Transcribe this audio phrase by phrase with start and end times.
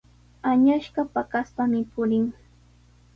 [0.51, 2.25] Añasqa paqaspami purin.